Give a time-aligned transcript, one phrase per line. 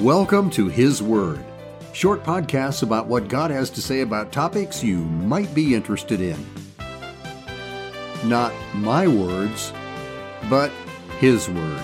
[0.00, 1.44] Welcome to His Word,
[1.92, 6.42] short podcasts about what God has to say about topics you might be interested in.
[8.24, 9.74] Not my words,
[10.48, 10.72] but
[11.18, 11.82] His Word.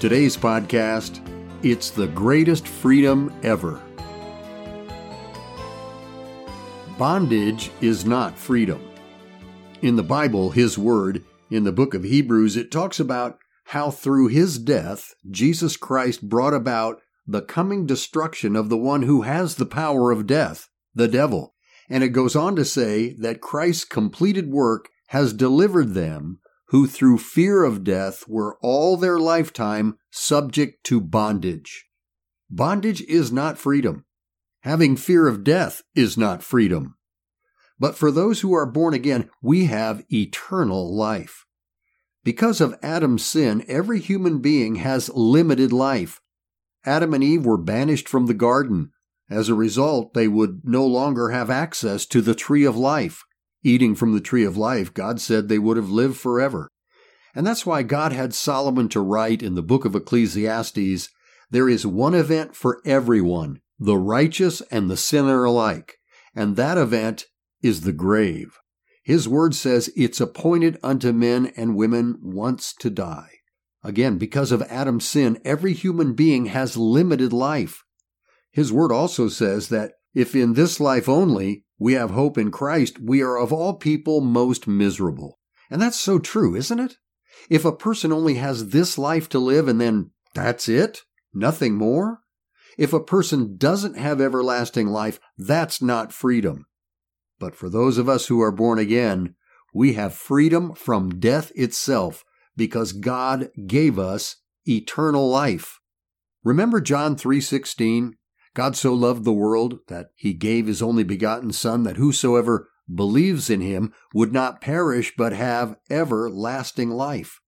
[0.00, 1.20] Today's podcast
[1.62, 3.82] It's the Greatest Freedom Ever.
[6.96, 8.82] Bondage is not freedom.
[9.82, 13.41] In the Bible, His Word, in the book of Hebrews, it talks about
[13.72, 19.22] how through His death, Jesus Christ brought about the coming destruction of the one who
[19.22, 21.54] has the power of death, the devil.
[21.88, 27.16] And it goes on to say that Christ's completed work has delivered them who through
[27.16, 31.86] fear of death were all their lifetime subject to bondage.
[32.50, 34.04] Bondage is not freedom.
[34.60, 36.96] Having fear of death is not freedom.
[37.78, 41.46] But for those who are born again, we have eternal life.
[42.24, 46.20] Because of Adam's sin, every human being has limited life.
[46.84, 48.90] Adam and Eve were banished from the garden.
[49.28, 53.24] As a result, they would no longer have access to the tree of life.
[53.64, 56.68] Eating from the tree of life, God said they would have lived forever.
[57.34, 61.08] And that's why God had Solomon to write in the book of Ecclesiastes
[61.50, 65.98] there is one event for everyone, the righteous and the sinner alike,
[66.34, 67.26] and that event
[67.62, 68.58] is the grave.
[69.02, 73.30] His word says it's appointed unto men and women once to die.
[73.82, 77.82] Again, because of Adam's sin, every human being has limited life.
[78.52, 83.00] His word also says that if in this life only we have hope in Christ,
[83.00, 85.40] we are of all people most miserable.
[85.68, 86.96] And that's so true, isn't it?
[87.50, 91.02] If a person only has this life to live and then that's it,
[91.34, 92.20] nothing more.
[92.78, 96.66] If a person doesn't have everlasting life, that's not freedom.
[97.42, 99.34] But for those of us who are born again,
[99.74, 102.24] we have freedom from death itself
[102.56, 105.80] because God gave us eternal life.
[106.44, 108.14] Remember John 3:16?
[108.54, 113.50] God so loved the world that he gave his only begotten son that whosoever believes
[113.50, 117.40] in him would not perish but have everlasting life.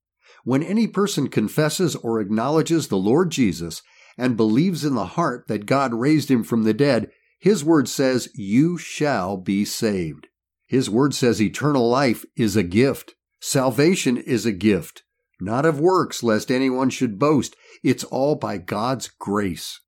[0.42, 3.80] When any person confesses or acknowledges the Lord Jesus
[4.18, 7.12] and believes in the heart that God raised him from the dead,
[7.44, 10.28] his word says, You shall be saved.
[10.66, 13.16] His word says eternal life is a gift.
[13.38, 15.02] Salvation is a gift,
[15.38, 17.54] not of works, lest anyone should boast.
[17.82, 19.78] It's all by God's grace.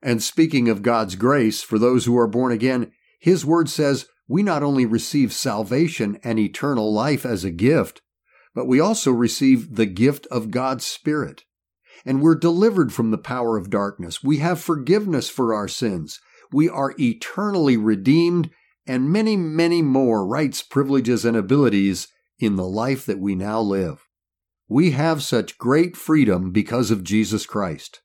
[0.00, 4.44] And speaking of God's grace, for those who are born again, His word says we
[4.44, 8.00] not only receive salvation and eternal life as a gift,
[8.54, 11.42] but we also receive the gift of God's Spirit.
[12.06, 14.22] And we're delivered from the power of darkness.
[14.22, 16.20] We have forgiveness for our sins
[16.52, 18.50] we are eternally redeemed,
[18.86, 22.08] and many, many more rights, privileges, and abilities
[22.38, 24.08] in the life that we now live.
[24.68, 28.00] We have such great freedom because of Jesus Christ.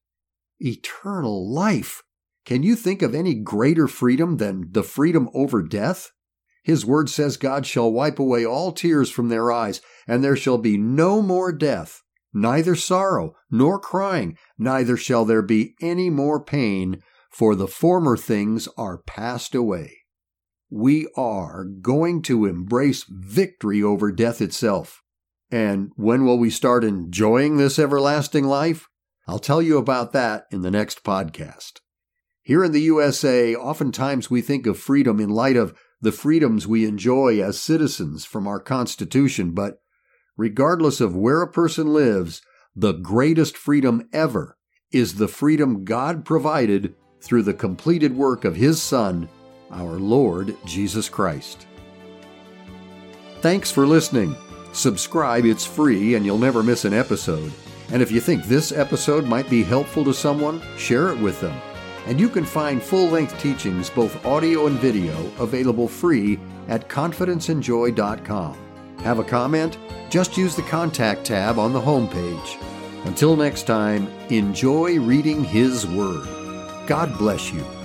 [0.59, 2.03] Eternal life.
[2.45, 6.11] Can you think of any greater freedom than the freedom over death?
[6.63, 10.57] His word says God shall wipe away all tears from their eyes, and there shall
[10.57, 12.03] be no more death,
[12.33, 17.01] neither sorrow, nor crying, neither shall there be any more pain,
[17.37, 19.95] for the former things are passed away.
[20.71, 25.03] We are going to embrace victory over death itself.
[25.51, 28.87] And when will we start enjoying this everlasting life?
[29.27, 31.73] I'll tell you about that in the next podcast.
[32.41, 36.87] Here in the USA, oftentimes we think of freedom in light of the freedoms we
[36.87, 39.75] enjoy as citizens from our Constitution, but
[40.37, 42.41] regardless of where a person lives,
[42.75, 44.57] the greatest freedom ever
[44.91, 49.27] is the freedom God provided through the completed work of His Son,
[49.71, 51.67] our Lord Jesus Christ.
[53.41, 54.35] Thanks for listening.
[54.73, 57.51] Subscribe, it's free and you'll never miss an episode.
[57.91, 61.59] And if you think this episode might be helpful to someone, share it with them.
[62.05, 68.57] And you can find full length teachings, both audio and video, available free at confidenceandjoy.com.
[68.99, 69.77] Have a comment?
[70.09, 72.57] Just use the contact tab on the homepage.
[73.05, 76.36] Until next time, enjoy reading His Word.
[76.87, 77.76] God bless you.